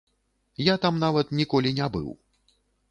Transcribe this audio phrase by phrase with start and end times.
[0.69, 2.11] Я там нават ніколі не быў.